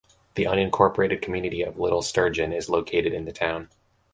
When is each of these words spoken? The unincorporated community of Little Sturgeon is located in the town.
The 0.33 0.45
unincorporated 0.45 1.21
community 1.21 1.61
of 1.61 1.77
Little 1.77 2.01
Sturgeon 2.01 2.51
is 2.51 2.71
located 2.71 3.13
in 3.13 3.25
the 3.25 3.31
town. 3.31 3.69